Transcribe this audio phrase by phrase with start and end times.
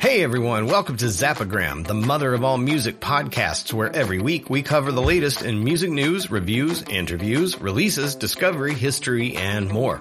[0.00, 4.62] Hey everyone, welcome to Zappagram, the mother of all music podcasts, where every week we
[4.62, 10.00] cover the latest in music news, reviews, interviews, releases, discovery, history, and more.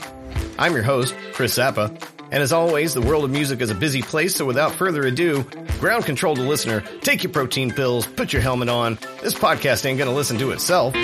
[0.57, 2.01] I'm your host, Chris Zappa,
[2.31, 5.43] and as always, the world of music is a busy place, so without further ado,
[5.81, 8.97] ground control to listener, take your protein pills, put your helmet on.
[9.21, 10.95] This podcast ain't gonna listen to itself.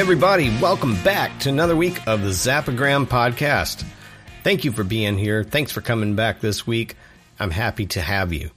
[0.00, 3.84] Everybody, welcome back to another week of the Zappagram podcast.
[4.42, 5.44] Thank you for being here.
[5.44, 6.96] Thanks for coming back this week.
[7.38, 8.50] I'm happy to have you.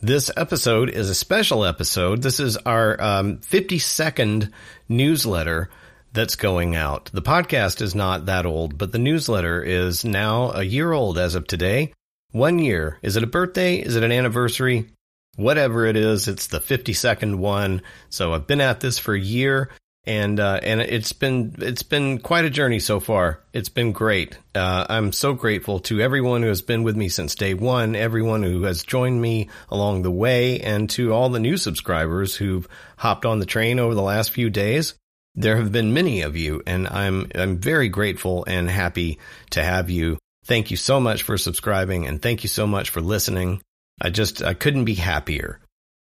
[0.00, 2.22] This episode is a special episode.
[2.22, 4.52] This is our um, 52nd
[4.88, 5.70] newsletter
[6.12, 7.10] that's going out.
[7.12, 11.34] The podcast is not that old, but the newsletter is now a year old as
[11.34, 11.94] of today.
[12.30, 12.96] One year.
[13.02, 13.78] Is it a birthday?
[13.78, 14.92] Is it an anniversary?
[15.34, 17.82] Whatever it is, it's the 52nd one.
[18.08, 19.68] So I've been at this for a year
[20.06, 23.40] and uh, and it's been it's been quite a journey so far.
[23.52, 24.38] It's been great.
[24.54, 28.42] Uh, I'm so grateful to everyone who has been with me since day one, everyone
[28.42, 33.26] who has joined me along the way, and to all the new subscribers who've hopped
[33.26, 34.94] on the train over the last few days.
[35.34, 39.18] There have been many of you, and I'm I'm very grateful and happy
[39.50, 40.18] to have you.
[40.44, 43.60] Thank you so much for subscribing, and thank you so much for listening.
[44.00, 45.60] I just I couldn't be happier.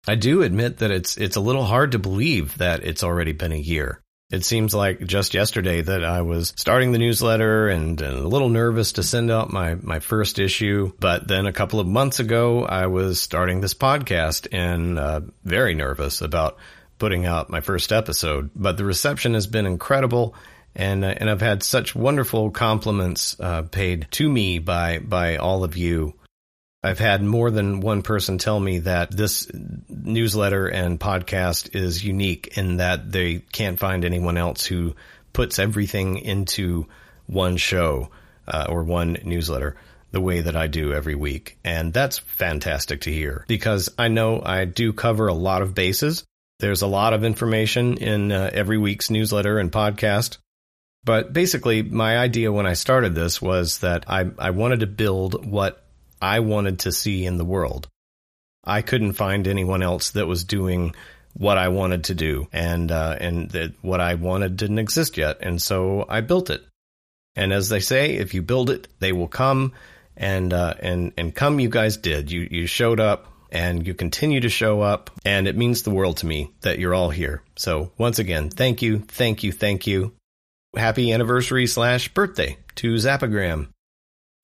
[0.07, 3.53] I do admit that it's it's a little hard to believe that it's already been
[3.53, 4.01] a year.
[4.29, 8.49] It seems like just yesterday that I was starting the newsletter and, and, a little
[8.49, 10.93] nervous to send out my, my first issue.
[10.99, 15.75] But then a couple of months ago, I was starting this podcast and uh, very
[15.75, 16.59] nervous about
[16.99, 18.51] putting out my first episode.
[18.57, 20.35] But the reception has been incredible.
[20.75, 25.63] And, uh, and I've had such wonderful compliments uh, paid to me by, by all
[25.63, 26.15] of you
[26.87, 29.51] I've had more than one person tell me that this
[29.89, 34.95] newsletter and podcast is unique in that they can't find anyone else who
[35.33, 36.87] puts everything into
[37.27, 38.11] one show
[38.47, 39.75] uh, or one newsletter
[40.13, 41.59] the way that I do every week.
[41.65, 46.23] And that's fantastic to hear because I know I do cover a lot of bases.
[46.61, 50.39] There's a lot of information in uh, every week's newsletter and podcast.
[51.05, 55.45] But basically, my idea when I started this was that I, I wanted to build
[55.45, 55.86] what
[56.21, 57.89] I wanted to see in the world.
[58.65, 60.95] I couldn't find anyone else that was doing
[61.35, 65.39] what I wanted to do, and uh, and that what I wanted didn't exist yet,
[65.41, 66.65] and so I built it.
[67.37, 69.73] And as they say, if you build it, they will come,
[70.17, 71.61] and uh, and and come.
[71.61, 72.33] You guys did.
[72.33, 76.19] You you showed up, and you continue to show up, and it means the world
[76.19, 77.43] to me that you're all here.
[77.57, 80.13] So once again, thank you, thank you, thank you.
[80.75, 83.69] Happy anniversary slash birthday to Zappagram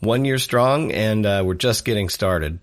[0.02, 2.58] one year strong, and uh, we're just getting started.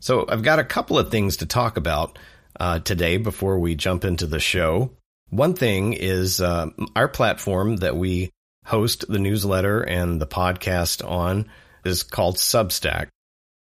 [0.00, 2.18] So I've got a couple of things to talk about
[2.60, 4.90] uh, today before we jump into the show.
[5.30, 8.30] One thing is uh, our platform that we
[8.66, 11.48] host the newsletter and the podcast on
[11.84, 13.08] is called Substack.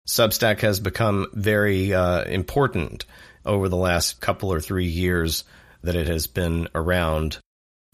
[0.06, 3.06] Substack has become very uh, important
[3.46, 5.44] over the last couple or three years
[5.82, 7.38] that it has been around,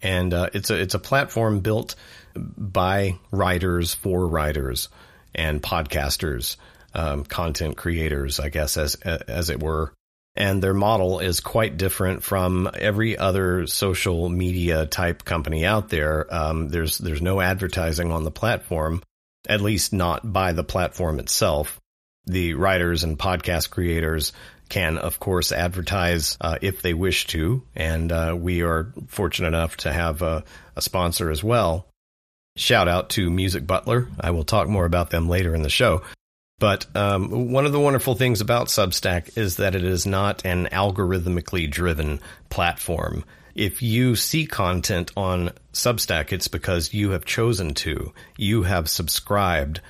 [0.02, 1.94] and uh, it's a it's a platform built
[2.34, 4.88] by writers for writers
[5.34, 6.56] and podcasters,
[6.94, 9.92] um, content creators, I guess, as as it were.
[10.36, 16.32] And their model is quite different from every other social media type company out there.
[16.32, 19.02] Um, there's there's no advertising on the platform,
[19.48, 21.80] at least not by the platform itself.
[22.26, 24.32] The writers and podcast creators
[24.68, 29.76] can, of course, advertise uh, if they wish to, and uh, we are fortunate enough
[29.78, 30.44] to have a,
[30.76, 31.89] a sponsor as well.
[32.56, 34.08] Shout out to Music Butler.
[34.20, 36.02] I will talk more about them later in the show.
[36.58, 40.66] But um, one of the wonderful things about Substack is that it is not an
[40.66, 43.24] algorithmically driven platform.
[43.54, 48.12] If you see content on Substack, it's because you have chosen to.
[48.36, 49.80] You have subscribed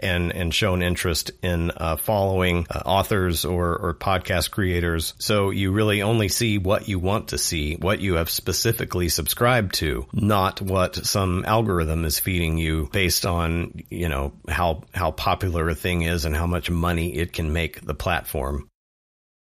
[0.00, 5.14] and and shown interest in uh, following uh, authors or, or podcast creators.
[5.18, 9.74] So you really only see what you want to see, what you have specifically subscribed
[9.76, 15.68] to, not what some algorithm is feeding you based on you know how how popular
[15.68, 18.68] a thing is and how much money it can make the platform.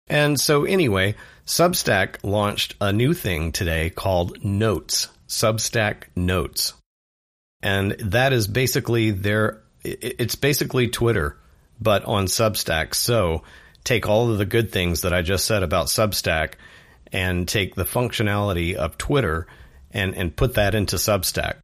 [0.06, 1.14] And so anyway,
[1.46, 5.08] Substack launched a new thing today called Notes.
[5.28, 6.74] Substack Notes.
[7.62, 11.36] And that is basically their it's basically Twitter,
[11.80, 12.94] but on Substack.
[12.94, 13.42] So
[13.84, 16.54] take all of the good things that I just said about Substack
[17.12, 19.46] and take the functionality of Twitter
[19.90, 21.58] and, and put that into Substack.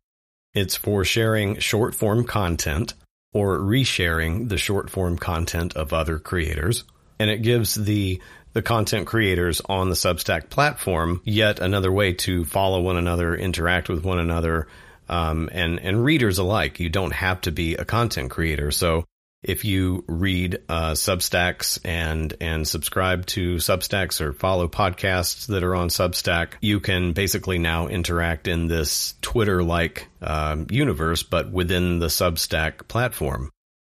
[0.55, 2.95] It's for sharing short form content
[3.33, 6.85] or resharing the short form content of other creators
[7.21, 8.21] and it gives the
[8.53, 13.89] the content creators on the Substack platform yet another way to follow one another, interact
[13.89, 14.67] with one another,
[15.11, 16.81] um, and and readers alike.
[16.81, 18.71] You don't have to be a content creator.
[18.71, 19.05] So
[19.43, 25.75] if you read uh, Substacks and and subscribe to Substacks or follow podcasts that are
[25.75, 31.99] on Substack, you can basically now interact in this Twitter like um, universe, but within
[31.99, 33.51] the Substack platform.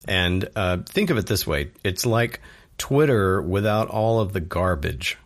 [0.07, 2.41] And uh, think of it this way: it's like
[2.77, 5.17] Twitter without all of the garbage.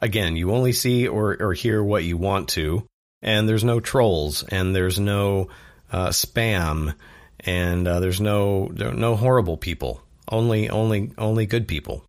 [0.00, 2.86] Again, you only see or, or hear what you want to,
[3.22, 5.48] and there's no trolls, and there's no
[5.90, 6.94] uh, spam
[7.40, 12.04] and uh, there's no no horrible people, only only only good people.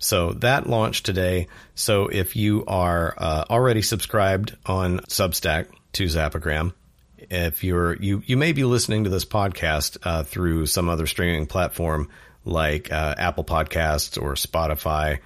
[0.00, 1.48] So that launched today.
[1.74, 6.72] So if you are uh, already subscribed on Substack to Zappagram,
[7.18, 11.46] if you're you you may be listening to this podcast uh, through some other streaming
[11.46, 12.08] platform
[12.44, 15.18] like uh, Apple Podcasts or Spotify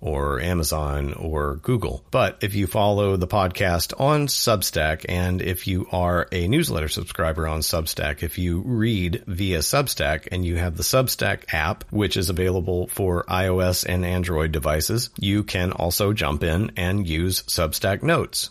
[0.00, 2.04] or Amazon or Google.
[2.10, 7.46] But if you follow the podcast on Substack and if you are a newsletter subscriber
[7.48, 12.30] on Substack, if you read via Substack and you have the Substack app, which is
[12.30, 18.50] available for iOS and Android devices, you can also jump in and use Substack notes.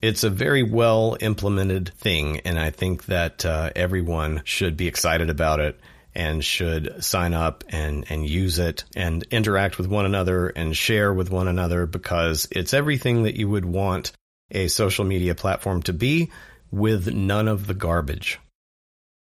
[0.00, 5.30] It's a very well implemented thing, and I think that uh, everyone should be excited
[5.30, 5.80] about it
[6.14, 11.12] and should sign up and, and use it and interact with one another and share
[11.12, 14.12] with one another because it's everything that you would want
[14.50, 16.30] a social media platform to be
[16.70, 18.38] with none of the garbage.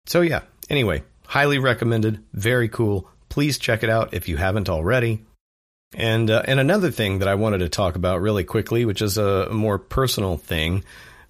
[0.05, 3.09] So yeah, anyway, highly recommended, very cool.
[3.29, 5.25] Please check it out if you haven't already.
[5.95, 9.17] And uh, and another thing that I wanted to talk about really quickly, which is
[9.17, 10.83] a more personal thing,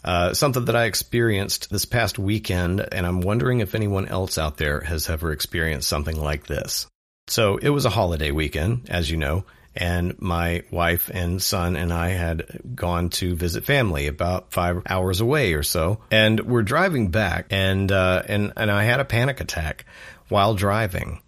[0.03, 4.57] uh, something that I experienced this past weekend, and I'm wondering if anyone else out
[4.57, 6.87] there has ever experienced something like this.
[7.27, 9.45] So it was a holiday weekend, as you know,
[9.75, 15.21] and my wife and son and I had gone to visit family about five hours
[15.21, 19.39] away or so, and we're driving back, and uh, and and I had a panic
[19.39, 19.85] attack
[20.27, 21.21] while driving.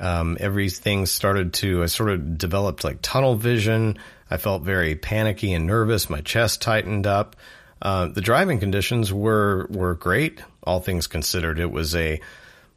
[0.00, 3.98] Um, everything started to, I sort of developed like tunnel vision.
[4.28, 6.10] I felt very panicky and nervous.
[6.10, 7.36] My chest tightened up.
[7.82, 11.58] Uh, the driving conditions were were great, all things considered.
[11.58, 12.20] It was a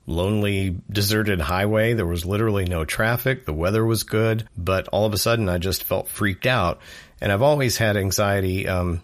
[0.07, 1.93] lonely, deserted highway.
[1.93, 3.45] There was literally no traffic.
[3.45, 6.79] The weather was good, but all of a sudden, I just felt freaked out.
[7.21, 8.67] And I've always had anxiety.
[8.67, 9.03] Um,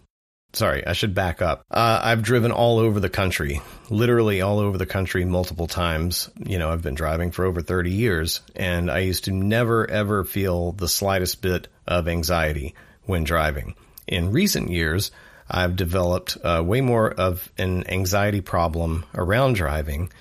[0.53, 1.63] sorry, I should back up.
[1.69, 6.30] Uh, I've driven all over the country, literally all over the country multiple times.
[6.38, 10.24] You know, I've been driving for over 30 years, and I used to never ever
[10.24, 13.75] feel the slightest bit of anxiety when driving.
[14.07, 15.12] In recent years,
[15.51, 20.12] I've developed uh, way more of an anxiety problem around driving.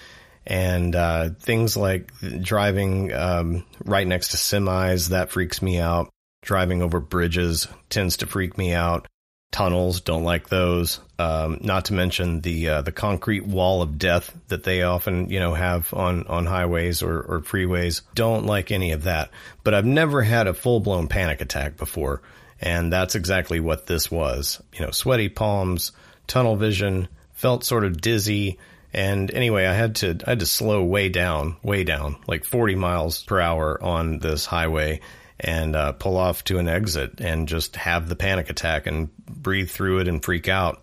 [0.47, 2.11] And uh, things like
[2.41, 6.11] driving um, right next to semis, that freaks me out.
[6.43, 9.07] Driving over bridges tends to freak me out.
[9.53, 11.01] Tunnels, don't like those.
[11.19, 15.41] Um, not to mention the uh, the concrete wall of death that they often you
[15.41, 18.03] know have on on highways or, or freeways.
[18.15, 19.31] Don't like any of that.
[19.65, 22.23] But I've never had a full blown panic attack before.
[22.61, 24.61] And that's exactly what this was.
[24.75, 25.93] You know, sweaty palms,
[26.27, 28.59] tunnel vision, felt sort of dizzy.
[28.93, 32.75] And anyway, I had to, I had to slow way down, way down, like 40
[32.75, 35.01] miles per hour on this highway
[35.39, 39.71] and uh, pull off to an exit and just have the panic attack and breathe
[39.71, 40.83] through it and freak out.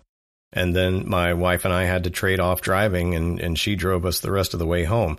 [0.52, 4.04] And then my wife and I had to trade off driving and, and she drove
[4.04, 5.18] us the rest of the way home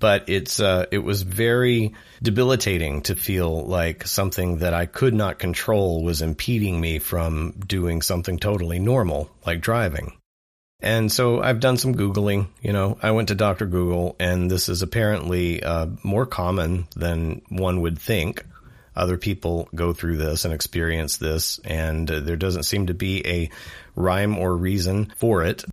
[0.00, 5.38] but it's uh, it was very debilitating to feel like something that I could not
[5.38, 10.16] control was impeding me from doing something totally normal like driving.
[10.82, 12.48] And so I've done some Googling.
[12.62, 13.66] You know, I went to Dr.
[13.66, 18.46] Google, and this is apparently uh, more common than one would think.
[18.96, 23.26] Other people go through this and experience this, and uh, there doesn't seem to be
[23.26, 23.50] a
[23.94, 25.64] rhyme or reason for it.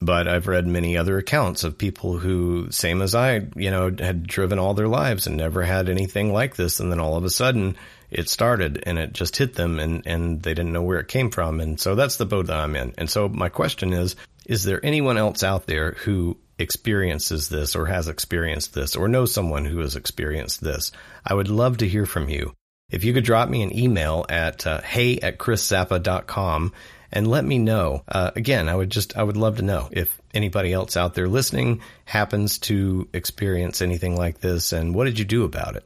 [0.00, 4.26] But I've read many other accounts of people who, same as I, you know, had
[4.26, 6.80] driven all their lives and never had anything like this.
[6.80, 7.76] And then all of a sudden
[8.10, 11.30] it started and it just hit them and, and they didn't know where it came
[11.30, 11.60] from.
[11.60, 12.94] And so that's the boat that I'm in.
[12.98, 17.86] And so my question is, is there anyone else out there who experiences this or
[17.86, 20.92] has experienced this or knows someone who has experienced this?
[21.24, 22.52] I would love to hear from you.
[22.90, 26.72] If you could drop me an email at uh, hey at chriszappa.com
[27.12, 28.02] and let me know.
[28.08, 31.28] Uh, again, I would just, I would love to know if anybody else out there
[31.28, 35.84] listening happens to experience anything like this and what did you do about it?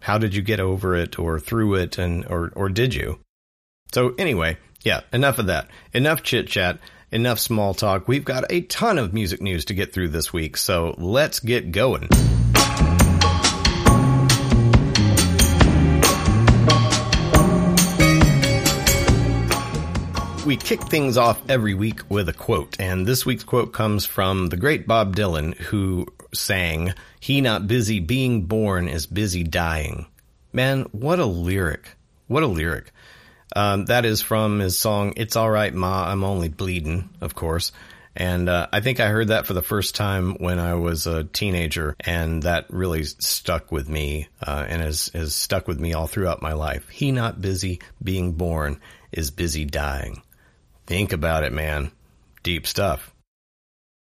[0.00, 3.20] How did you get over it or through it and, or, or did you?
[3.92, 5.68] So anyway, yeah, enough of that.
[5.92, 6.78] Enough chit chat.
[7.12, 8.06] Enough small talk.
[8.06, 11.72] We've got a ton of music news to get through this week, so let's get
[11.72, 12.08] going.
[20.50, 24.48] We kick things off every week with a quote, and this week's quote comes from
[24.48, 30.06] the great Bob Dylan, who sang, He not busy being born is busy dying.
[30.52, 31.90] Man, what a lyric.
[32.26, 32.90] What a lyric.
[33.54, 37.70] Um, that is from his song, It's Alright Ma, I'm Only Bleeding, of course.
[38.16, 41.22] And uh, I think I heard that for the first time when I was a
[41.22, 46.08] teenager, and that really stuck with me uh, and has, has stuck with me all
[46.08, 46.88] throughout my life.
[46.88, 48.80] He not busy being born
[49.12, 50.22] is busy dying.
[50.90, 51.92] Think about it, man.
[52.42, 53.14] Deep stuff.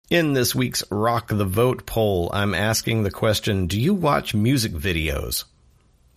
[0.09, 4.71] In this week's Rock the Vote poll, I'm asking the question Do you watch music
[4.71, 5.43] videos?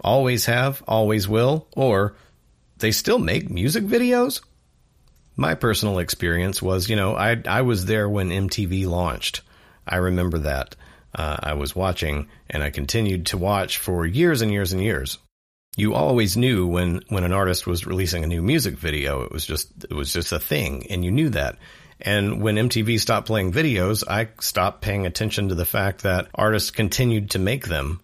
[0.04, 2.16] Always have, always will, or
[2.78, 4.44] they still make music videos?
[5.36, 9.42] My personal experience was, you know, I, I was there when MTV launched.
[9.88, 10.76] I remember that.
[11.16, 15.18] Uh, I was watching and I continued to watch for years and years and years
[15.80, 19.46] you always knew when when an artist was releasing a new music video it was
[19.46, 21.58] just it was just a thing and you knew that.
[22.02, 26.72] And when MTV stopped playing videos I stopped paying attention to the fact that artists
[26.72, 28.02] continued to make them.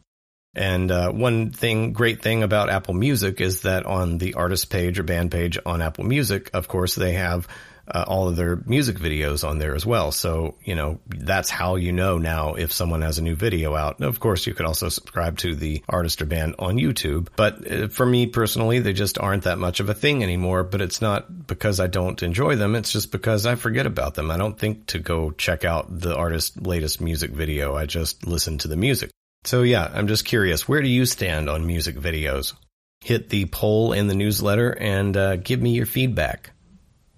[0.56, 5.00] And uh, one thing great thing about Apple Music is that on the artist page
[5.00, 7.48] or band page on Apple Music of course they have
[7.88, 10.12] uh, all of their music videos on there as well.
[10.12, 14.02] So, you know, that's how you know now if someone has a new video out.
[14.02, 17.28] Of course, you could also subscribe to the artist or band on YouTube.
[17.36, 20.64] But uh, for me personally, they just aren't that much of a thing anymore.
[20.64, 22.76] But it's not because I don't enjoy them.
[22.76, 24.32] It's just because I forget about them.
[24.32, 27.76] I don't think to go check out the artist's latest music video.
[27.76, 29.12] I just listen to the music.
[29.44, 30.68] So yeah, I'm just curious.
[30.68, 32.54] Where do you stand on music videos?
[33.04, 36.55] Hit the poll in the newsletter and uh, give me your feedback.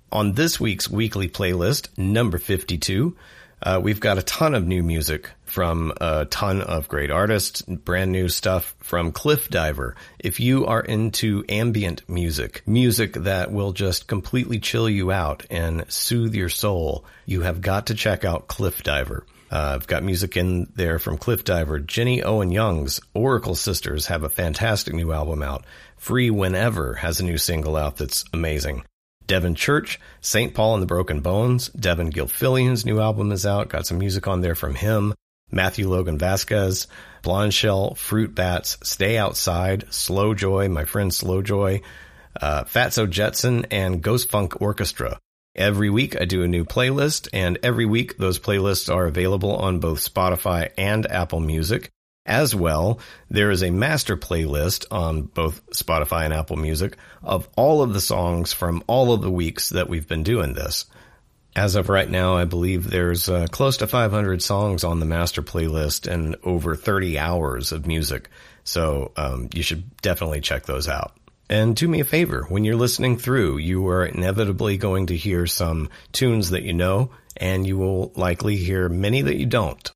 [0.09, 3.17] On this week's weekly playlist, number 52,
[3.61, 8.13] uh, we've got a ton of new music from a ton of great artists, brand
[8.13, 9.95] new stuff from Cliff Diver.
[10.17, 15.83] If you are into ambient music, music that will just completely chill you out and
[15.91, 19.25] soothe your soul, you have got to check out Cliff Diver.
[19.51, 21.79] Uh, I've got music in there from Cliff Diver.
[21.79, 25.65] Jenny Owen Young's Oracle Sisters have a fantastic new album out.
[25.97, 28.83] Free Whenever has a new single out that's amazing.
[29.27, 30.53] Devin Church, St.
[30.53, 31.69] Paul and the Broken Bones.
[31.69, 33.69] Devon Gilfillian's new album is out.
[33.69, 35.13] Got some music on there from him.
[35.51, 36.87] Matthew Logan Vasquez,
[37.23, 41.81] Blondshell, Fruit Bats, Stay Outside, Slow Joy, my friend Slow Joy,
[42.41, 45.19] uh, Fatso Jetson, and Ghost Funk Orchestra.
[45.55, 49.79] Every week I do a new playlist, and every week those playlists are available on
[49.79, 51.89] both Spotify and Apple Music.
[52.27, 57.81] As well, there is a master playlist on both Spotify and Apple Music of all
[57.81, 60.85] of the songs from all of the weeks that we've been doing this.
[61.55, 65.41] As of right now, I believe there's uh, close to 500 songs on the master
[65.41, 68.29] playlist and over 30 hours of music.
[68.65, 71.17] So um, you should definitely check those out.
[71.49, 75.47] And do me a favor, when you're listening through, you are inevitably going to hear
[75.47, 79.89] some tunes that you know, and you will likely hear many that you don't.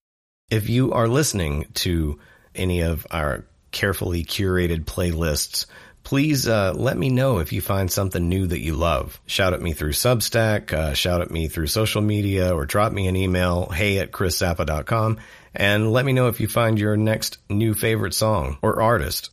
[0.52, 2.20] If you are listening to
[2.54, 5.66] any of our carefully curated playlists,
[6.04, 9.22] please uh, let me know if you find something new that you love.
[9.28, 13.08] Shout at me through Substack, uh, shout at me through social media, or drop me
[13.08, 15.20] an email, hey at chriszappa.com,
[15.56, 19.30] and let me know if you find your next new favorite song or artist.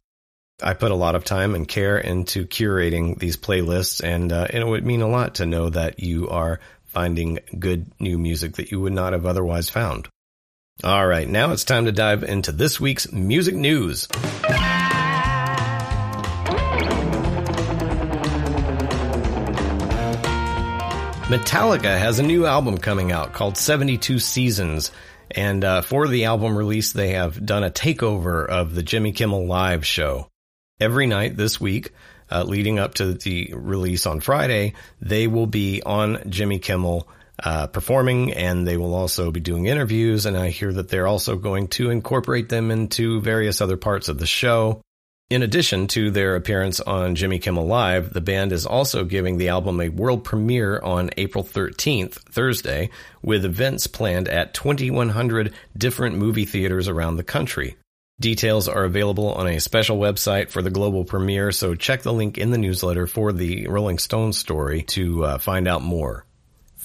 [0.63, 4.63] I put a lot of time and care into curating these playlists, and, uh, and
[4.63, 8.71] it would mean a lot to know that you are finding good new music that
[8.71, 10.09] you would not have otherwise found.
[10.85, 14.07] All right, now it's time to dive into this week's music news.
[21.27, 24.93] Metallica has a new album coming out called 72 Seasons.
[25.33, 29.49] And uh, for the album release, they have done a takeover of the Jimmy Kimmel
[29.49, 30.31] Live show.
[30.79, 31.91] Every night this week,
[32.31, 37.09] uh, leading up to the release on Friday, they will be on Jimmy Kimmel
[37.43, 40.27] uh, performing and they will also be doing interviews.
[40.27, 44.19] And I hear that they're also going to incorporate them into various other parts of
[44.19, 44.83] the show.
[45.31, 49.51] In addition to their appearance on Jimmy Kimmel Live, the band is also giving the
[49.51, 52.89] album a world premiere on April 13th, Thursday,
[53.23, 57.77] with events planned at 2,100 different movie theaters around the country.
[58.19, 62.39] Details are available on a special website for the global premiere, so check the link
[62.39, 66.25] in the newsletter for the Rolling Stones story to uh, find out more.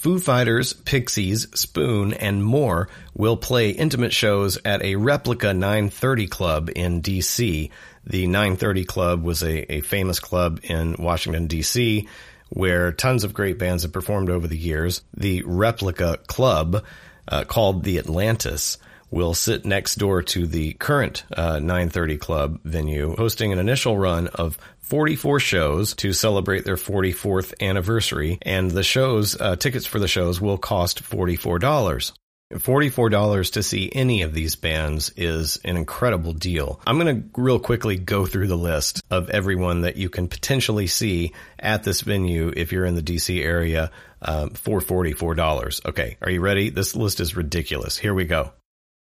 [0.03, 6.69] Foo Fighters, Pixies, Spoon, and more will play intimate shows at a replica 930 Club
[6.75, 7.69] in DC.
[8.05, 12.05] The 930 Club was a, a famous club in Washington, DC,
[12.49, 15.03] where tons of great bands have performed over the years.
[15.15, 16.83] The replica club,
[17.29, 18.79] uh, called the Atlantis,
[19.09, 24.27] will sit next door to the current uh, 930 Club venue, hosting an initial run
[24.27, 28.37] of 44 shows to celebrate their 44th anniversary.
[28.41, 32.11] And the shows, uh, tickets for the shows will cost $44.
[32.51, 36.79] $44 to see any of these bands is an incredible deal.
[36.85, 40.87] I'm going to real quickly go through the list of everyone that you can potentially
[40.87, 45.85] see at this venue if you're in the DC area um, for $44.
[45.85, 46.69] Okay, are you ready?
[46.69, 47.97] This list is ridiculous.
[47.97, 48.51] Here we go.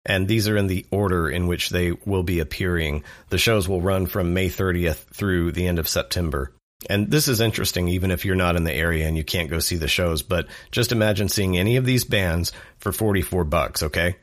[0.05, 3.03] And these are in the order in which they will be appearing.
[3.29, 6.53] The shows will run from May 30th through the end of September.
[6.89, 9.60] And this is interesting, even if you're not in the area and you can't go
[9.60, 14.15] see the shows, but just imagine seeing any of these bands for 44 bucks, okay?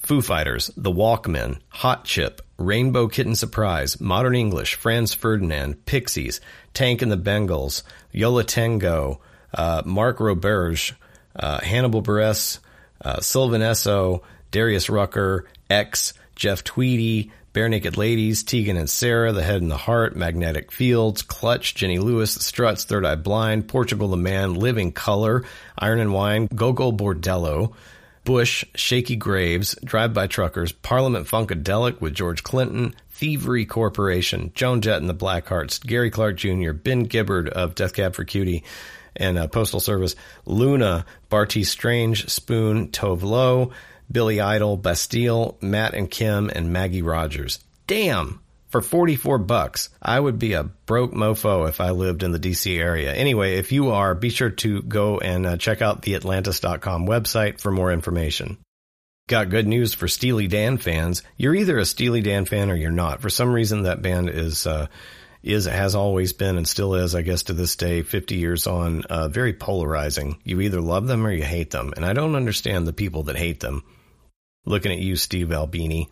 [0.00, 6.40] Foo Fighters, The Walkmen, Hot Chip, Rainbow Kitten Surprise, Modern English, Franz Ferdinand, Pixies,
[6.72, 9.20] Tank and the Bangas, Yola Tango,
[9.54, 10.92] uh, Mark Roberge,
[11.34, 12.58] uh, Hannibal Buress,
[13.02, 14.22] uh, Sylvan Esso,
[14.54, 20.14] Darius Rucker, X, Jeff Tweedy, Barenaked Ladies, Tegan and Sara, The Head and the Heart,
[20.14, 25.42] Magnetic Fields, Clutch, Jenny Lewis, The Struts, Third Eye Blind, Portugal the Man, Living Colour,
[25.76, 27.74] Iron and Wine, Gogol Bordello,
[28.22, 35.00] Bush, Shakey Graves, Drive By Truckers, Parliament Funkadelic with George Clinton, Thievery Corporation, Joan Jett
[35.00, 38.62] and the Blackhearts, Gary Clark Jr., Ben Gibbard of Death Cab for Cutie,
[39.16, 40.14] and uh, Postal Service,
[40.46, 43.72] Luna, Bartees Strange, Spoon, Tove Lo,
[44.14, 47.58] Billy Idol, Bastille, Matt and Kim, and Maggie Rogers.
[47.88, 48.40] Damn!
[48.68, 52.78] For 44 bucks, I would be a broke mofo if I lived in the DC
[52.78, 53.12] area.
[53.12, 57.60] Anyway, if you are, be sure to go and uh, check out the Atlantis.com website
[57.60, 58.58] for more information.
[59.28, 61.22] Got good news for Steely Dan fans.
[61.36, 63.20] You're either a Steely Dan fan or you're not.
[63.20, 64.86] For some reason, that band is, uh,
[65.42, 69.02] is, has always been and still is, I guess, to this day, 50 years on,
[69.06, 70.38] uh, very polarizing.
[70.44, 71.92] You either love them or you hate them.
[71.96, 73.82] And I don't understand the people that hate them
[74.64, 76.10] looking at you, Steve Albini.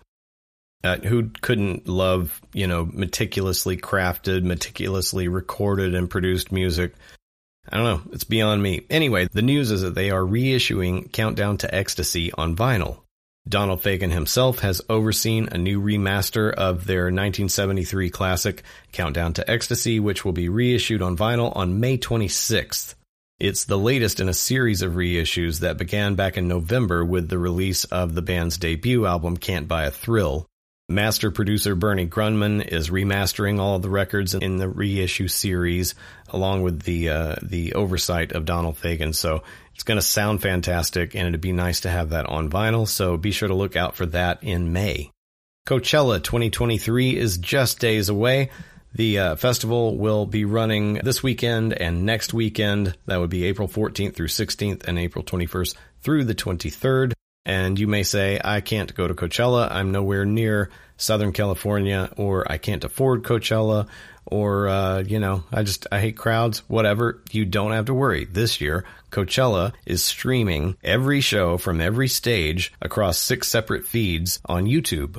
[0.85, 6.95] Uh, who couldn't love, you know, meticulously crafted, meticulously recorded and produced music?
[7.71, 8.13] I don't know.
[8.13, 8.85] It's beyond me.
[8.91, 12.99] Anyway, the news is that they are reissuing Countdown to Ecstasy on vinyl.
[13.49, 19.99] Donald Fagen himself has overseen a new remaster of their 1973 classic Countdown to Ecstasy,
[20.01, 22.95] which will be reissued on vinyl on May 26th.
[23.43, 27.41] It's the latest in a series of reissues that began back in November with the
[27.41, 30.47] release of the band's debut album, Can't Buy a Thrill.
[30.89, 35.97] Master producer Bernie Grundman is remastering all of the records in the reissue series,
[36.29, 39.13] along with the uh, the oversight of Donald Fagen.
[39.13, 39.43] So
[39.75, 42.87] it's going to sound fantastic, and it'd be nice to have that on vinyl.
[42.87, 45.11] So be sure to look out for that in May.
[45.67, 48.51] Coachella 2023 is just days away.
[48.95, 52.97] The uh, festival will be running this weekend and next weekend.
[53.07, 57.13] That would be April 14th through 16th and April 21st through the 23rd.
[57.45, 59.69] And you may say, I can't go to Coachella.
[59.71, 63.89] I'm nowhere near Southern California, or I can't afford Coachella,
[64.27, 67.21] or, uh, you know, I just, I hate crowds, whatever.
[67.33, 68.27] You don't have to worry.
[68.27, 74.67] This year, Coachella is streaming every show from every stage across six separate feeds on
[74.67, 75.19] YouTube.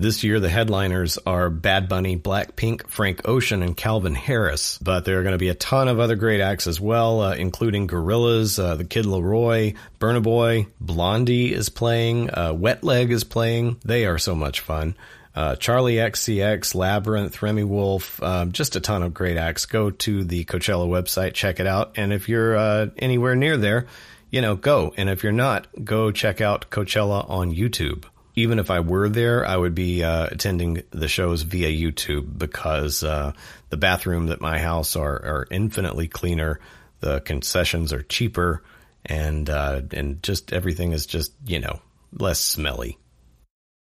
[0.00, 4.78] This year, the headliners are Bad Bunny, Blackpink, Frank Ocean, and Calvin Harris.
[4.78, 7.34] But there are going to be a ton of other great acts as well, uh,
[7.34, 13.24] including Gorillaz, uh, the Kid LAROI, Burna Boy, Blondie is playing, uh, Wet Leg is
[13.24, 13.80] playing.
[13.84, 14.94] They are so much fun.
[15.34, 19.66] Uh, Charli XCX, Labrinth, Remi Wolf, um, just a ton of great acts.
[19.66, 21.94] Go to the Coachella website, check it out.
[21.96, 23.88] And if you're uh, anywhere near there,
[24.30, 24.94] you know, go.
[24.96, 28.04] And if you're not, go check out Coachella on YouTube
[28.38, 33.02] even if I were there, I would be uh, attending the shows via YouTube because
[33.02, 33.32] uh,
[33.70, 36.60] the bathrooms at my house are, are infinitely cleaner.
[37.00, 38.62] The concessions are cheaper,
[39.04, 41.80] and uh, and just everything is just you know
[42.12, 42.98] less smelly.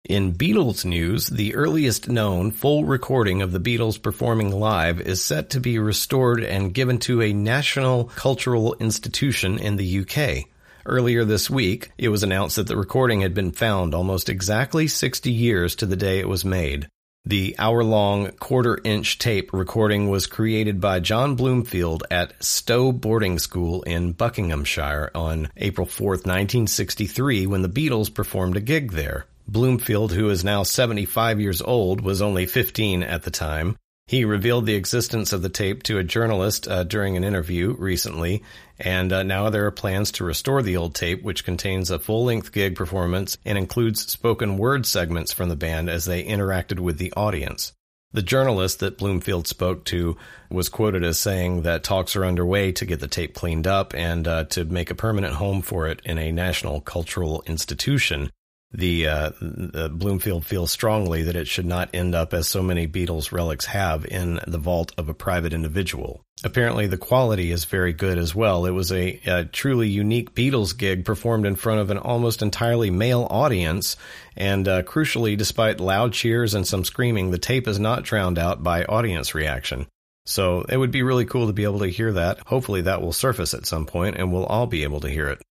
[0.06, 5.50] In Beatles news, the earliest known full recording of the Beatles performing live is set
[5.52, 10.48] to be restored and given to a national cultural institution in the UK.
[10.86, 15.32] Earlier this week, it was announced that the recording had been found almost exactly 60
[15.32, 16.88] years to the day it was made.
[17.26, 23.40] The hour long quarter inch tape recording was created by John Bloomfield at Stowe Boarding
[23.40, 29.26] School in Buckinghamshire on April 4, 1963, when the Beatles performed a gig there.
[29.48, 33.76] Bloomfield, who is now 75 years old, was only 15 at the time.
[34.10, 38.42] He revealed the existence of the tape to a journalist uh, during an interview recently,
[38.80, 42.26] and uh, now there are plans to restore the old tape, which contains a full
[42.26, 46.98] length gig performance and includes spoken word segments from the band as they interacted with
[46.98, 47.74] the audience.
[48.12, 50.18] The journalist that Bloomfield spoke to
[50.50, 54.28] was quoted as saying that talks are underway to get the tape cleaned up and
[54.28, 58.32] uh, to make a permanent home for it in a national cultural institution.
[58.72, 62.88] The, uh, the Bloomfield feels strongly that it should not end up as so many
[62.88, 66.22] Beatles relics have in the vault of a private individual.
[66.44, 68.66] Apparently, the quality is very good as well.
[68.66, 72.92] It was a, a, truly unique Beatles gig performed in front of an almost entirely
[72.92, 73.98] male audience.
[74.38, 78.64] And uh, crucially, despite loud cheers and some screaming, the tape is not drowned out
[78.64, 79.88] by audience reaction.
[80.26, 82.40] So it would be really cool to be able to hear that.
[82.46, 85.42] Hopefully, that will surface at some point and we'll all be able to hear it.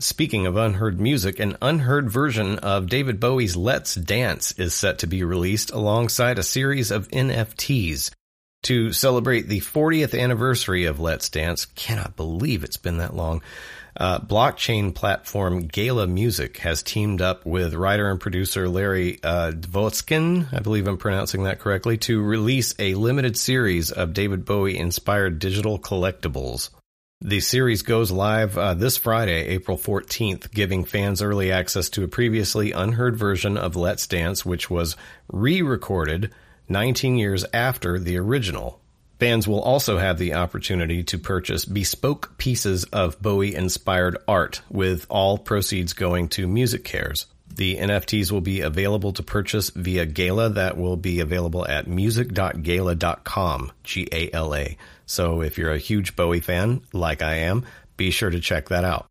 [0.00, 5.08] Speaking of unheard music, an unheard version of David Bowie's Let's Dance is set to
[5.08, 8.12] be released alongside a series of NFTs
[8.62, 11.64] to celebrate the 40th anniversary of Let's Dance.
[11.64, 13.42] Cannot believe it's been that long.
[13.96, 20.54] Uh, blockchain platform Gala Music has teamed up with writer and producer Larry uh, Dvotskin,
[20.54, 25.40] I believe I'm pronouncing that correctly, to release a limited series of David Bowie inspired
[25.40, 26.70] digital collectibles.
[27.20, 32.08] The series goes live uh, this Friday, April 14th, giving fans early access to a
[32.08, 36.32] previously unheard version of Let's Dance, which was re recorded
[36.68, 38.80] 19 years after the original.
[39.18, 45.04] Fans will also have the opportunity to purchase bespoke pieces of Bowie inspired art, with
[45.10, 47.26] all proceeds going to MusiCares.
[47.58, 53.72] The NFTs will be available to purchase via Gala that will be available at music.gala.com,
[53.82, 54.76] G A L A.
[55.06, 57.64] So if you're a huge Bowie fan, like I am,
[57.96, 59.08] be sure to check that out.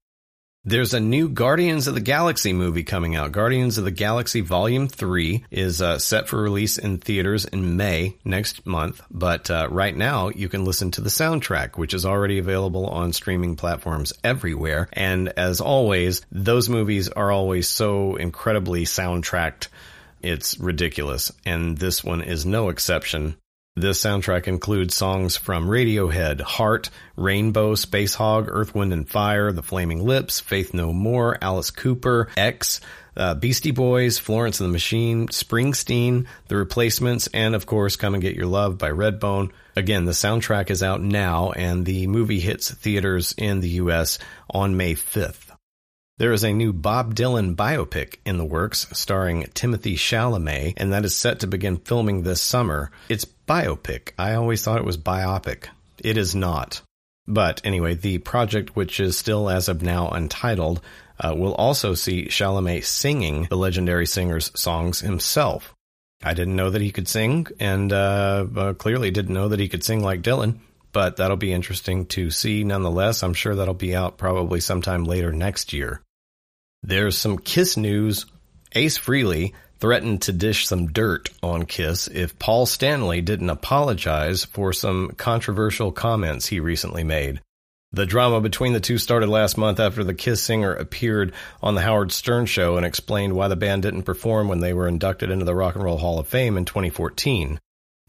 [0.67, 3.31] There's a new Guardians of the Galaxy movie coming out.
[3.31, 8.17] Guardians of the Galaxy Volume 3 is uh, set for release in theaters in May
[8.25, 12.37] next month, but uh, right now you can listen to the soundtrack, which is already
[12.37, 14.89] available on streaming platforms everywhere.
[14.91, 19.69] And as always, those movies are always so incredibly soundtracked.
[20.21, 21.31] It's ridiculous.
[21.45, 23.37] And this one is no exception.
[23.77, 30.03] This soundtrack includes songs from Radiohead, Heart, Rainbow, Spacehog, Earth, Wind and Fire, The Flaming
[30.03, 32.81] Lips, Faith No More, Alice Cooper, X,
[33.15, 38.23] uh, Beastie Boys, Florence and the Machine, Springsteen, The Replacements, and of course, Come and
[38.23, 39.51] Get Your Love by Redbone.
[39.75, 44.17] Again, the soundtrack is out now and the movie hits theaters in the US
[44.49, 45.46] on May 5th.
[46.19, 51.05] There is a new Bob Dylan biopic in the works starring Timothée Chalamet, and that
[51.05, 52.89] is set to begin filming this summer.
[53.07, 54.13] It's biopic.
[54.17, 55.65] I always thought it was biopic.
[55.99, 56.81] It is not.
[57.27, 60.81] But anyway, the project, which is still as of now untitled,
[61.19, 65.75] uh, will also see Chalamet singing the legendary singer's songs himself.
[66.23, 69.69] I didn't know that he could sing, and uh, uh, clearly didn't know that he
[69.69, 70.61] could sing like Dylan
[70.93, 73.21] but that'll be interesting to see nonetheless.
[73.21, 76.01] I'm sure that'll be out probably sometime later next year.
[76.83, 78.25] There's some Kiss news.
[78.73, 84.73] Ace Frehley threatened to dish some dirt on Kiss if Paul Stanley didn't apologize for
[84.73, 87.41] some controversial comments he recently made.
[87.93, 91.81] The drama between the two started last month after the Kiss singer appeared on the
[91.81, 95.45] Howard Stern show and explained why the band didn't perform when they were inducted into
[95.45, 97.59] the Rock and Roll Hall of Fame in 2014.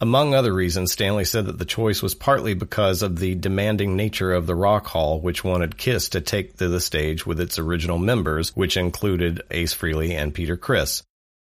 [0.01, 4.33] Among other reasons, Stanley said that the choice was partly because of the demanding nature
[4.33, 7.99] of the Rock Hall, which wanted Kiss to take to the stage with its original
[7.99, 11.03] members, which included Ace Frehley and Peter Criss.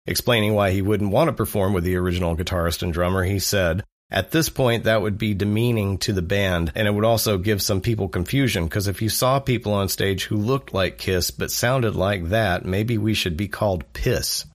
[0.06, 3.84] Explaining why he wouldn't want to perform with the original guitarist and drummer, he said,
[4.10, 7.62] at this point, that would be demeaning to the band, and it would also give
[7.62, 11.52] some people confusion, because if you saw people on stage who looked like Kiss but
[11.52, 14.46] sounded like that, maybe we should be called Piss.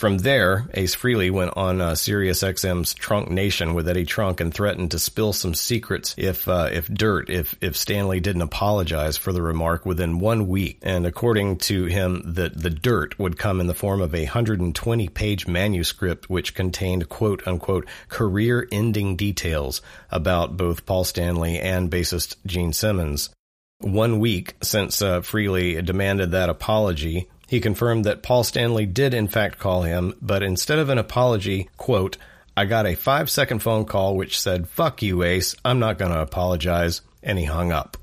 [0.00, 4.92] From there, Ace Frehley went on uh, SiriusXM's Trunk Nation with Eddie Trunk and threatened
[4.92, 9.42] to spill some secrets if uh, if dirt if if Stanley didn't apologize for the
[9.42, 10.78] remark within one week.
[10.80, 15.08] And according to him, that the dirt would come in the form of a 120
[15.10, 22.36] page manuscript which contained quote unquote career ending details about both Paul Stanley and bassist
[22.46, 23.28] Gene Simmons.
[23.80, 29.26] One week since uh, Frehley demanded that apology, he confirmed that Paul Stanley did in
[29.26, 32.16] fact call him, but instead of an apology, quote,
[32.56, 36.12] I got a five second phone call which said, fuck you, Ace, I'm not going
[36.12, 37.96] to apologize, and he hung up.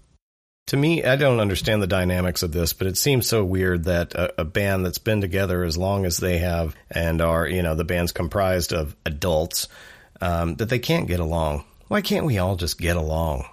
[0.67, 4.15] To me, I don't understand the dynamics of this, but it seems so weird that
[4.15, 7.73] a, a, band that's been together as long as they have and are, you know,
[7.73, 9.69] the band's comprised of adults,
[10.19, 11.63] um, that they can't get along.
[11.87, 13.45] Why can't we all just get along?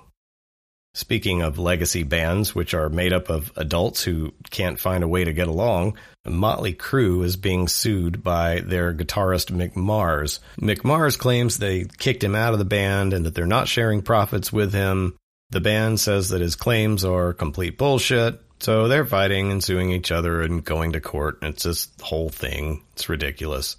[0.97, 5.25] Speaking of legacy bands, which are made up of adults who can't find a way
[5.25, 10.39] to get along, Motley Crue is being sued by their guitarist Mick Mars.
[10.57, 14.03] Mick Mars claims they kicked him out of the band and that they're not sharing
[14.03, 15.17] profits with him.
[15.51, 20.13] The band says that his claims are complete bullshit, so they're fighting and suing each
[20.13, 21.39] other and going to court.
[21.43, 22.85] It's this whole thing.
[22.93, 23.77] It's ridiculous.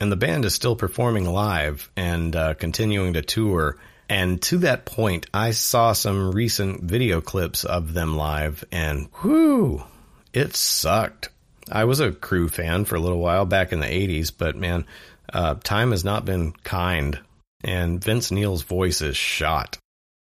[0.00, 4.84] And the band is still performing live and uh, continuing to tour and to that
[4.84, 9.82] point, I saw some recent video clips of them live and whoo,
[10.32, 11.30] it sucked.
[11.70, 14.86] I was a Crue fan for a little while back in the 80s, but man,
[15.32, 17.18] uh, time has not been kind,
[17.64, 19.78] and Vince Neil's voice is shot.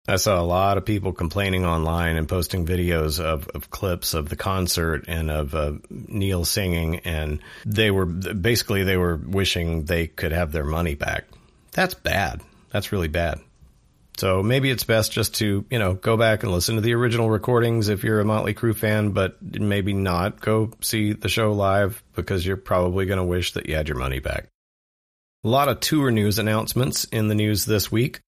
[0.07, 4.29] I saw a lot of people complaining online and posting videos of, of clips of
[4.29, 10.07] the concert and of uh, Neil singing, and they were basically they were wishing they
[10.07, 11.25] could have their money back.
[11.73, 12.43] That's bad.
[12.71, 13.41] That's really bad.
[14.17, 17.29] So maybe it's best just to, you know, go back and listen to the original
[17.29, 22.03] recordings if you're a Motley Crue fan, but maybe not go see the show live
[22.15, 24.47] because you're probably going to wish that you had your money back.
[25.43, 28.21] A lot of tour news announcements in the news this week.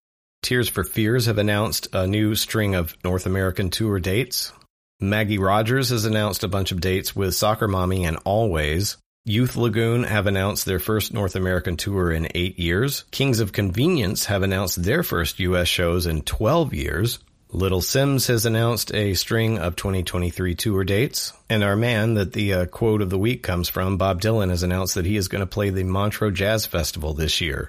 [0.43, 4.53] Tears for Fears have announced a new string of North American tour dates.
[5.01, 8.97] Maggie Rogers has announced a bunch of dates with Soccer Mommy and Alvvays.
[9.29, 13.03] Youth Lagoon have announced their first North American tour in eight years.
[13.11, 15.67] Kings of Convenience have announced their first U.S.
[15.67, 17.19] shows in 12 years.
[17.51, 21.33] Little Simz has announced a string of 2023 tour dates.
[21.51, 24.63] And our man that the uh, quote of the week comes from, Bob Dylan, has
[24.63, 27.69] announced that he is going to play the Montreux Jazz Festival this year.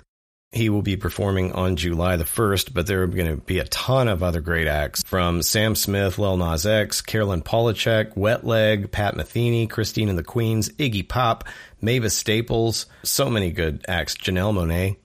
[0.51, 3.65] He will be performing on July the 1st, but there are going to be a
[3.65, 8.89] ton of other great acts from Sam Smith, Lil Nas X, Caroline Polachek, Wet Leg,
[8.89, 11.43] Pat Metheny, Christine and the Queens, Iggy Pop,
[11.81, 14.95] Mavis Staples, so many good acts, Janelle Monáe.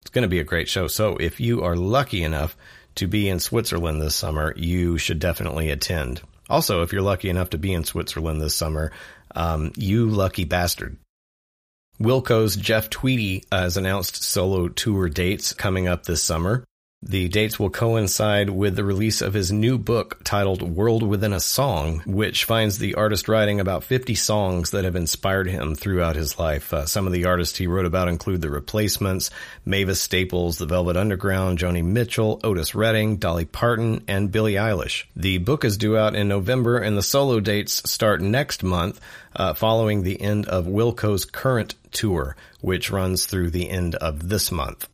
[0.00, 0.86] It's going to be a great show.
[0.86, 2.56] So if you are lucky enough
[2.94, 6.22] to be in Switzerland this summer, you should definitely attend.
[6.48, 8.92] Also, if you're lucky enough to be in Switzerland this summer,
[9.34, 10.96] um, you lucky bastard.
[11.98, 16.62] Wilco's Jeff Tweedy has announced solo tour dates coming up this summer.
[17.02, 21.40] The dates will coincide with the release of his new book titled World Within a
[21.40, 26.38] Song, which finds the artist writing about 50 songs that have inspired him throughout his
[26.38, 26.72] life.
[26.72, 29.30] Uh, some of the artists he wrote about include The Replacements,
[29.64, 35.04] Mavis Staples, The Velvet Underground, Joni Mitchell, Otis Redding, Dolly Parton, and Billie Eilish.
[35.14, 39.00] The book is due out in November and the solo dates start next month,
[39.36, 44.52] uh, following the end of Wilco's current tour, which runs through the end of this
[44.52, 44.88] month.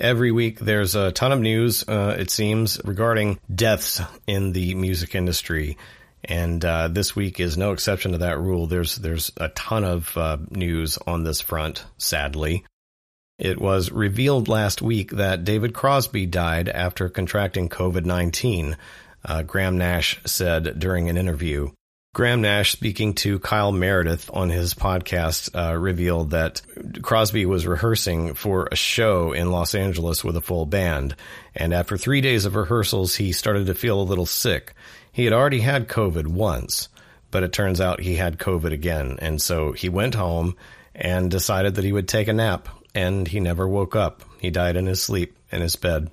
[0.00, 5.14] Every week, there's a ton of news, uh, it seems, regarding deaths in the music
[5.14, 5.76] industry.
[6.22, 8.66] And uh, this week is no exception to that rule.
[8.66, 11.84] There's there's a ton of uh, news on this front.
[11.98, 12.64] Sadly,
[13.38, 18.76] it was revealed last week that David Crosby died after contracting COVID nineteen.
[19.24, 21.70] Uh, Graham Nash said during an interview.
[22.16, 26.62] Graham Nash, speaking to Kyle Meredith on his podcast, uh, revealed that
[27.02, 31.14] Crosby was rehearsing for a show in Los Angeles with a full band.
[31.54, 34.72] And after three days of rehearsals, he started to feel a little sick.
[35.12, 36.88] He had already had COVID once,
[37.30, 39.18] but it turns out he had COVID again.
[39.20, 40.56] And so he went home
[40.94, 42.70] and decided that he would take a nap.
[42.94, 44.22] And he never woke up.
[44.40, 46.10] He died in his sleep in his bed.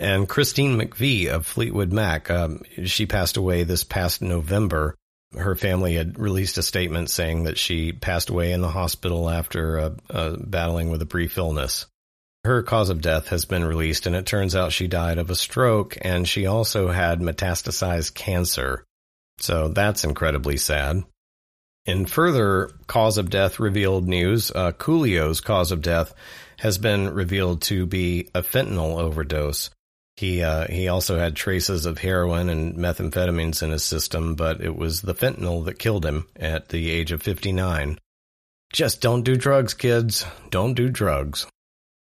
[0.00, 4.96] And Christine McVie of Fleetwood Mac, um, she passed away this past November
[5.36, 9.78] her family had released a statement saying that she passed away in the hospital after
[9.78, 11.86] uh, uh, battling with a brief illness.
[12.44, 15.34] Her cause of death has been released, and it turns out she died of a
[15.34, 18.84] stroke, and she also had metastasized cancer.
[19.38, 21.04] So that's incredibly sad.
[21.86, 26.14] In further cause of death revealed news, uh, Coolio's cause of death
[26.58, 29.70] has been revealed to be a fentanyl overdose.
[30.20, 34.76] He uh, he also had traces of heroin and methamphetamines in his system, but it
[34.76, 37.98] was the fentanyl that killed him at the age of 59.
[38.70, 40.26] Just don't do drugs, kids.
[40.50, 41.46] Don't do drugs.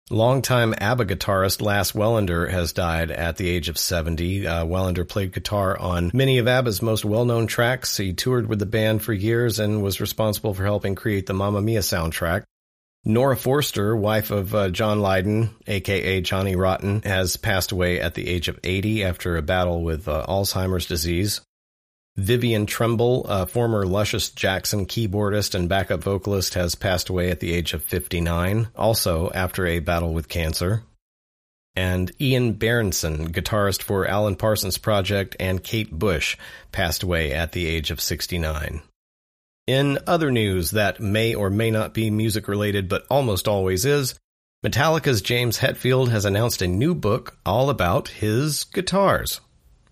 [0.09, 4.47] Longtime ABBA guitarist Lasse Wellander has died at the age of 70.
[4.47, 7.99] Uh, Wellander played guitar on many of ABBA's most well-known tracks.
[7.99, 11.61] He toured with the band for years and was responsible for helping create the Mamma
[11.61, 12.45] Mia soundtrack.
[13.09, 18.27] Nora Forster, wife of uh, John Lydon, aka Johnny Rotten, has passed away at the
[18.27, 21.41] age of 80 after a battle with uh, Alzheimer's disease.
[22.17, 27.53] Vivian Trimble, a former Luscious Jackson keyboardist and backup vocalist, has passed away at the
[27.53, 30.83] age of 59, also after a battle with cancer.
[31.77, 36.37] And Ian Bairnson, guitarist for Alan Parsons Project and Kate Bush,
[36.73, 38.83] passed away at the age of 69.
[39.67, 44.15] In other news that may or may not be music related, but almost always is,
[44.63, 49.41] Metallica's James Hetfield has announced a new book all about his guitars.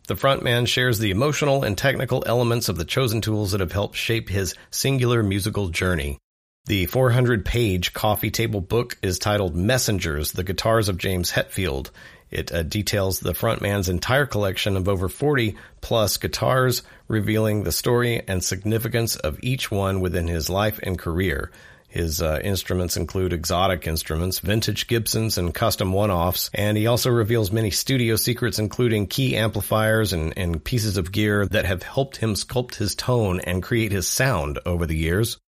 [0.07, 3.97] The frontman shares the emotional and technical elements of the chosen tools that have helped
[3.97, 6.19] shape his singular musical journey.
[6.67, 11.91] The 400 page coffee table book is titled Messengers, the Guitars of James Hetfield,
[12.35, 18.23] it uh, details the frontman's entire collection of over 40 plus guitars, revealing the story
[18.27, 21.51] and significance of each one within his life and career.
[21.95, 26.51] His uh, instruments include exotic instruments, vintage Gibsons, and custom one-offs.
[26.53, 31.47] And he also reveals many studio secrets, including key amplifiers and, and pieces of gear
[31.47, 35.39] that have helped him sculpt his tone and create his sound over the years.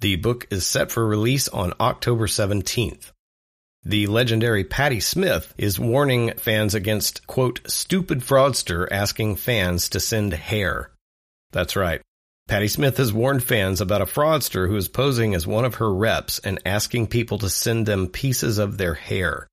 [0.00, 3.13] The book is set for release on October 17th.
[3.86, 10.32] The legendary Patti Smith is warning fans against, quote, stupid fraudster asking fans to send
[10.32, 10.90] hair.
[11.52, 12.00] That's right.
[12.48, 15.92] Patti Smith has warned fans about a fraudster who is posing as one of her
[15.92, 19.48] reps and asking people to send them pieces of their hair.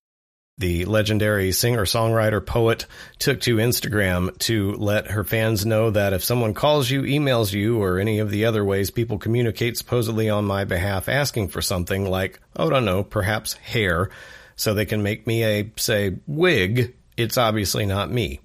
[0.57, 2.85] The legendary singer, songwriter, poet
[3.17, 7.81] took to Instagram to let her fans know that if someone calls you, emails you,
[7.81, 12.07] or any of the other ways people communicate supposedly on my behalf asking for something
[12.07, 14.11] like, oh, I don't know, perhaps hair,
[14.55, 18.41] so they can make me a, say, wig, it's obviously not me.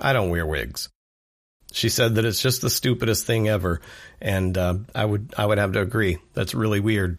[0.00, 0.88] I don't wear wigs.
[1.72, 3.80] She said that it's just the stupidest thing ever,
[4.20, 6.18] and uh, I would I would have to agree.
[6.34, 7.18] That's really weird.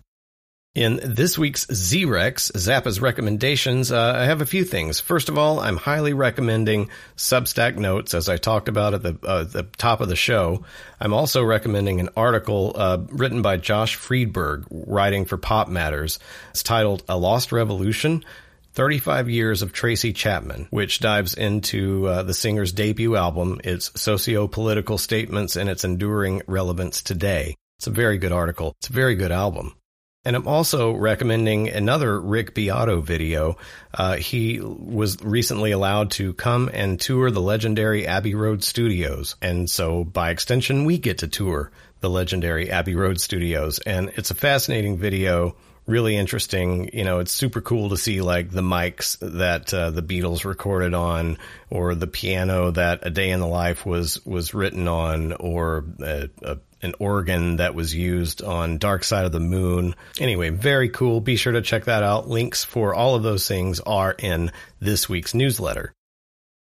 [0.74, 5.02] In this week's Z-Rex, Zappa's recommendations, uh, I have a few things.
[5.02, 9.44] First of all, I'm highly recommending Substack Notes, as I talked about at the, uh,
[9.44, 10.64] the top of the show.
[10.98, 16.20] I'm also recommending an article uh, written by Josh Friedberg, writing for Pop Matters.
[16.52, 18.24] It's titled A Lost Revolution
[18.72, 24.98] 35 Years of Tracy Chapman, which dives into uh, the singer's debut album, its socio-political
[24.98, 27.56] statements, and its enduring relevance today.
[27.78, 28.74] It's a very good article.
[28.80, 29.76] It's a very good album.
[30.24, 33.58] And I'm also recommending another Rick Beato video.
[33.92, 39.36] Uh, he was recently allowed to come and tour the legendary Abbey Road Studios.
[39.42, 43.80] And so by extension, we get to tour the legendary Abbey Road Studios.
[43.80, 45.56] And it's a fascinating video
[45.88, 46.90] really interesting.
[46.94, 50.94] You know, it's super cool to see like the mics that uh, the Beatles recorded
[50.94, 51.38] on,
[51.70, 56.30] or the piano that A Day in the Life was was written on, or a,
[56.44, 59.96] a, an organ that was used on Dark Side of the Moon.
[60.20, 61.22] Anyway, very cool.
[61.22, 62.28] Be sure to check that out.
[62.28, 65.94] Links for all of those things are in this week's newsletter.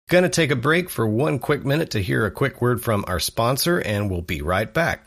[0.09, 3.21] Gonna take a break for one quick minute to hear a quick word from our
[3.21, 5.07] sponsor, and we'll be right back.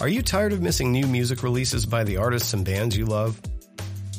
[0.00, 3.40] Are you tired of missing new music releases by the artists and bands you love?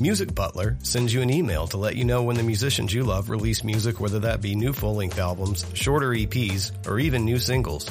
[0.02, 3.30] Music Butler sends you an email to let you know when the musicians you love
[3.30, 7.90] release music, whether that be new full length albums, shorter EPs, or even new singles.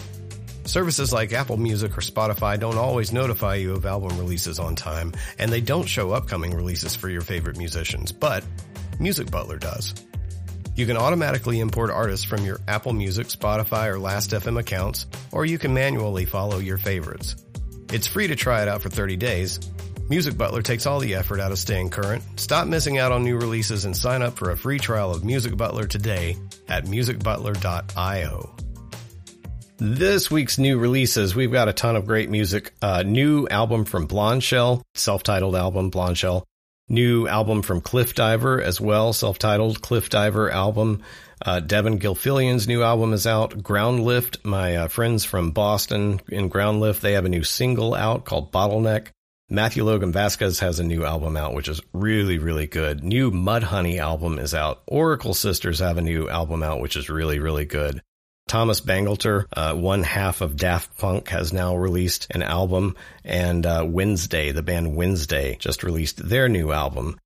[0.68, 5.14] Services like Apple Music or Spotify don't always notify you of album releases on time,
[5.38, 8.44] and they don't show upcoming releases for your favorite musicians, but
[9.00, 9.94] Music Butler does.
[10.76, 15.56] You can automatically import artists from your Apple Music, Spotify, or Last.fm accounts, or you
[15.56, 17.34] can manually follow your favorites.
[17.90, 19.58] It's free to try it out for 30 days.
[20.10, 22.22] Music Butler takes all the effort out of staying current.
[22.36, 25.56] Stop missing out on new releases and sign up for a free trial of Music
[25.56, 26.36] Butler today
[26.68, 28.67] at musicbutler.io.
[29.80, 32.74] This week's new releases, we've got a ton of great music.
[32.82, 36.42] Uh, new album from Blondshell, self-titled album Blondshell.
[36.88, 41.04] New album from Cliff Diver as well, self-titled Cliff Diver album.
[41.46, 43.52] Uh, Devon Gilfillian's new album is out.
[43.52, 48.50] Groundlift, my uh, friends from Boston in Groundlift, they have a new single out called
[48.50, 49.10] Bottleneck.
[49.48, 53.04] Matthew Logan Vasquez has a new album out, which is really, really good.
[53.04, 54.82] New Mudhoney album is out.
[54.88, 58.02] Oracle Sisters have a new album out, which is really, really good.
[58.48, 63.84] Thomas Bangalter, uh, one half of Daft Punk, has now released an album, and uh,
[63.86, 67.18] Wednesday, the band Wednesday, just released their new album.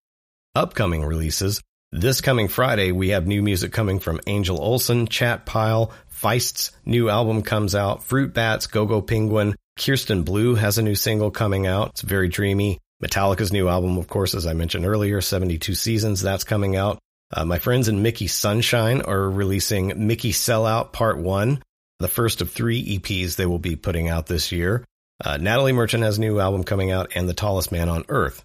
[0.54, 1.62] Upcoming releases
[1.94, 7.10] this coming Friday, we have new music coming from Angel Olsen, Chat Pile, Feist's new
[7.10, 11.90] album comes out, Fruit Bats, GoGo Penguin, Kirsten Blue has a new single coming out.
[11.90, 12.78] It's very dreamy.
[13.02, 16.98] Metallica's new album, of course, as I mentioned earlier, 72 Seasons, that's coming out.
[17.32, 21.62] Uh, my friends in Mickey Sunshine are releasing Mickey Sellout Part 1,
[21.98, 24.84] the first of three EPs they will be putting out this year.
[25.24, 28.44] Uh, Natalie Merchant has a new album coming out, and The Tallest Man on Earth.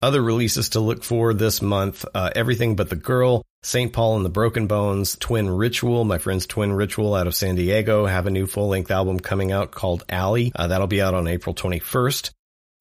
[0.00, 3.92] Other releases to look for this month, uh, Everything But the Girl, St.
[3.92, 8.06] Paul and the Broken Bones, Twin Ritual, my friends Twin Ritual out of San Diego
[8.06, 10.52] have a new full-length album coming out called Alley.
[10.54, 12.30] Uh, that'll be out on April 21st.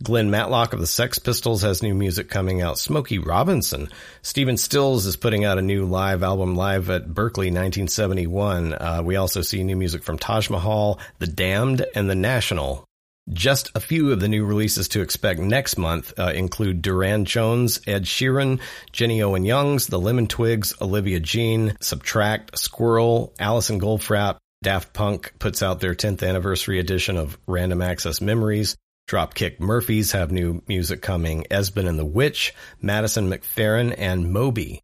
[0.03, 2.77] Glenn Matlock of the Sex Pistols has new music coming out.
[2.77, 3.89] Smokey Robinson.
[4.21, 8.73] Stephen Stills is putting out a new live album live at Berkeley 1971.
[8.73, 12.85] Uh, we also see new music from Taj Mahal, The Damned, and The National.
[13.33, 17.81] Just a few of the new releases to expect next month uh, include Durand Jones,
[17.87, 18.61] Ed Sheeran,
[18.91, 25.63] Jenny Owen Youngs, The Lemon Twigs, Olivia Jean, Subtract, Squirrel, Alison Goldfrapp, Daft Punk puts
[25.63, 28.75] out their 10th anniversary edition of Random Access Memories.
[29.07, 31.45] Dropkick Murphys have new music coming.
[31.49, 34.83] Esben and the Witch, Madison McFerrin, and Moby.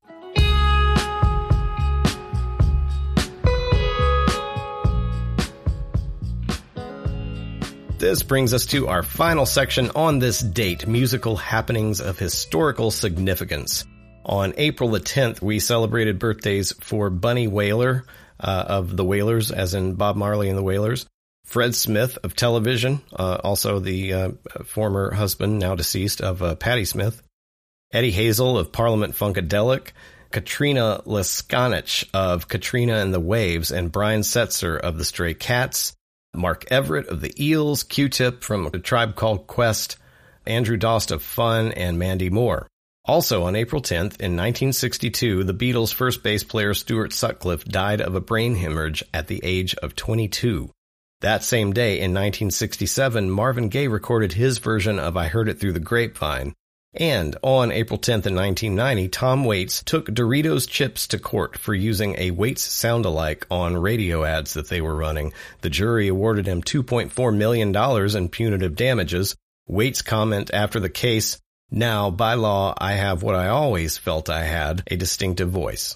[8.03, 13.85] this brings us to our final section on this date, musical happenings of historical significance.
[14.25, 18.03] On April the 10th, we celebrated birthdays for Bunny Wailer
[18.41, 21.05] uh, of the Wailers, as in Bob Marley and the Wailers,
[21.45, 24.31] Fred Smith of television, uh, also the uh,
[24.65, 27.21] former husband, now deceased, of uh, Patti Smith,
[27.91, 29.91] Eddie Hazel of Parliament Funkadelic,
[30.31, 35.93] Katrina Leskanich of Katrina and the Waves, and Brian Setzer of the Stray Cats,
[36.33, 39.97] Mark Everett of the Eels, Q-Tip from a tribe called Quest,
[40.47, 42.67] Andrew Dost of Fun, and Mandy Moore.
[43.05, 48.15] Also on April 10th, in 1962, the Beatles' first bass player Stuart Sutcliffe died of
[48.15, 50.71] a brain hemorrhage at the age of 22.
[51.23, 55.71] That same day, in 1967, Marvin Gaye recorded his version of I Heard It Through
[55.71, 56.53] the Grapevine,
[56.93, 62.15] and on April 10th in 1990, Tom Waits took Doritos chips to court for using
[62.17, 65.31] a Waits sound-alike on radio ads that they were running.
[65.61, 67.73] The jury awarded him $2.4 million
[68.17, 69.33] in punitive damages.
[69.65, 71.39] Waits' comment after the case,
[71.71, 75.95] now, by law, I have what I always felt I had, a distinctive voice.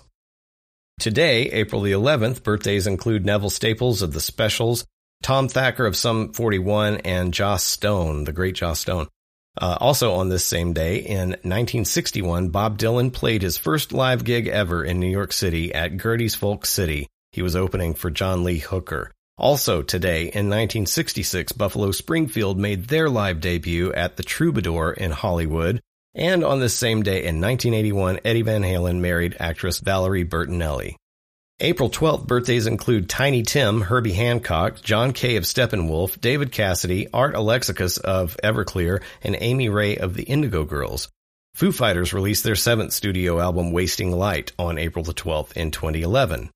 [1.02, 4.86] Today, April the 11th, birthdays include Neville Staples of The Specials,
[5.22, 9.08] Tom Thacker of Sum 41, and Joss Stone, the great Joss Stone.
[9.60, 14.48] Uh, also on this same day, in 1961, Bob Dylan played his first live gig
[14.48, 17.08] ever in New York City at Gerde's Folk City.
[17.32, 19.12] He was opening for John Lee Hooker.
[19.38, 25.82] Also today, in 1966, Buffalo Springfield made their live debut at the Troubadour in Hollywood.
[26.16, 30.96] And on this same day in 1981, Eddie Van Halen married actress Valerie Bertinelli.
[31.60, 37.34] April 12th birthdays include Tiny Tim, Herbie Hancock, John Kay of Steppenwolf, David Cassidy, Art
[37.34, 41.10] Alexakis of Everclear, and Amy Ray of the Indigo Girls.
[41.56, 46.52] Foo Fighters released their seventh studio album Wasting Light on April the 12th in 2011.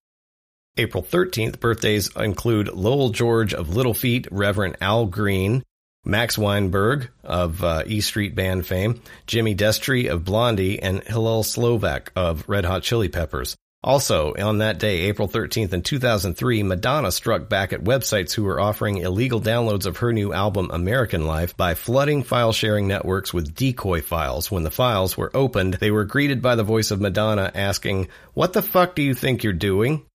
[0.78, 5.64] April 13th birthdays include Lowell George of Little Feat, Reverend Al Green,
[6.06, 12.12] Max Weinberg of uh, E Street Band fame, Jimmy Destri of Blondie, and Hillel Slovak
[12.16, 13.58] of Red Hot Chili Peppers.
[13.84, 18.60] Also, on that day, April 13th in 2003, Madonna struck back at websites who were
[18.60, 23.56] offering illegal downloads of her new album American Life by flooding file sharing networks with
[23.56, 24.52] decoy files.
[24.52, 28.54] When the files were opened, they were greeted by the voice of Madonna asking, What
[28.54, 30.06] the fuck do you think you're doing?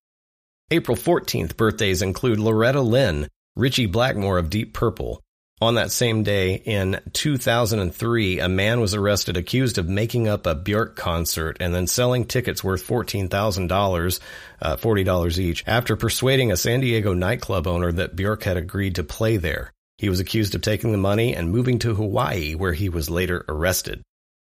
[0.70, 5.20] April 14th birthdays include Loretta Lynn, Ritchie Blackmore of Deep Purple,
[5.60, 10.54] on that same day in 2003, a man was arrested accused of making up a
[10.54, 14.20] Björk concert and then selling tickets worth $14,000,
[14.60, 19.04] uh, $40 each, after persuading a San Diego nightclub owner that Björk had agreed to
[19.04, 19.72] play there.
[19.96, 23.42] He was accused of taking the money and moving to Hawaii, where he was later
[23.48, 24.02] arrested.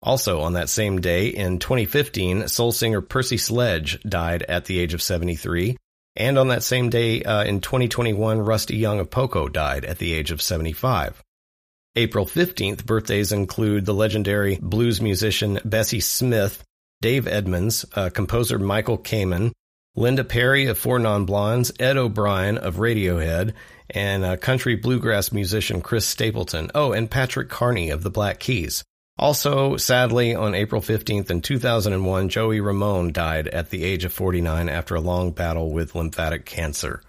[0.03, 4.93] Also on that same day in 2015, soul singer Percy Sledge died at the age
[4.93, 5.77] of 73.
[6.17, 10.15] And on that same day uh, in 2021, Rusty Young of Poco died at the
[10.15, 11.23] age of 75.
[11.95, 16.63] April 15th birthdays include the legendary blues musician Bessie Smith,
[17.01, 19.53] Dave Edmunds, uh, composer Michael Kamen,
[19.95, 23.55] Linda Perry of Four Non Blondes, Ed O'Brien of Radiohead,
[23.89, 26.71] and uh, country bluegrass musician Chris Stapleton.
[26.75, 28.85] Oh, and Patrick Carney of the Black Keys.
[29.19, 34.69] Also, sadly, on April 15th in 2001, Joey Ramone died at the age of 49
[34.69, 37.03] after a long battle with lymphatic cancer.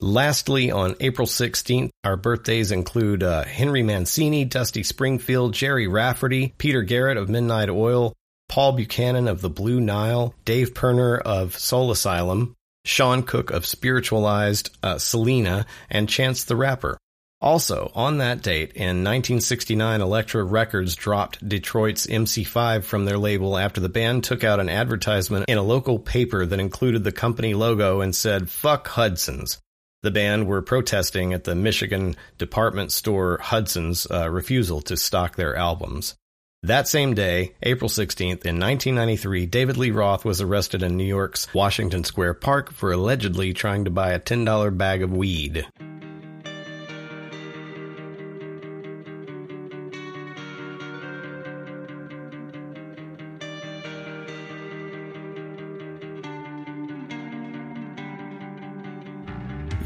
[0.00, 6.82] Lastly, on April 16th, our birthdays include uh, Henry Mancini, Dusty Springfield, Gerry Rafferty, Peter
[6.82, 8.12] Garrett of Midnight Oil,
[8.48, 14.76] Paul Buchanan of the Blue Nile, Dave Pirner of Soul Asylum, Sean Cook of Spiritualized,
[14.82, 16.98] uh, Selena, and Chance the Rapper.
[17.40, 23.80] Also, on that date, in 1969, Elektra Records dropped Detroit's MC5 from their label after
[23.80, 28.00] the band took out an advertisement in a local paper that included the company logo
[28.00, 29.58] and said, fuck Hudson's.
[30.02, 35.56] The band were protesting at the Michigan department store Hudson's uh, refusal to stock their
[35.56, 36.14] albums.
[36.62, 41.52] That same day, April 16th, in 1993, David Lee Roth was arrested in New York's
[41.52, 45.66] Washington Square Park for allegedly trying to buy a $10 bag of weed.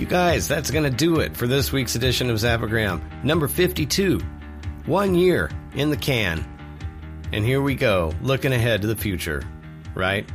[0.01, 4.19] You guys, that's going to do it for this week's edition of Zappagram, number 52.
[4.87, 6.43] One year in the can.
[7.35, 9.43] And here we go, looking ahead to the future,
[9.95, 10.27] right?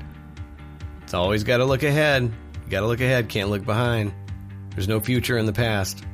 [1.02, 2.32] It's always got to look ahead.
[2.64, 4.14] You got to look ahead, can't look behind.
[4.70, 6.06] There's no future in the past.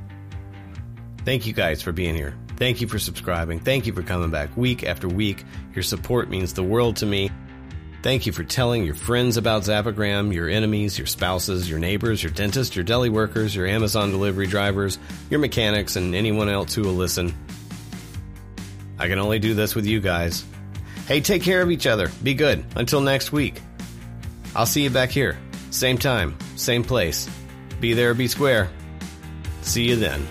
[1.26, 2.38] Thank you guys for being here.
[2.56, 3.60] Thank you for subscribing.
[3.60, 5.43] Thank you for coming back week after week.
[5.76, 7.30] Your support means the world to me.
[8.02, 12.32] Thank you for telling your friends about Zappagram, your enemies, your spouses, your neighbors, your
[12.32, 14.97] dentist, your deli workers, your Amazon delivery drivers,
[15.30, 17.34] your mechanics, and anyone else who will listen.
[18.97, 20.43] I can only do this with you guys.
[21.08, 22.10] Hey, take care of each other.
[22.24, 22.66] Be good.
[22.76, 23.62] Until next week.
[24.56, 25.38] I'll see you back here.
[25.70, 27.30] Same time, same place.
[27.80, 28.70] Be there, be square.
[29.62, 30.28] See you then.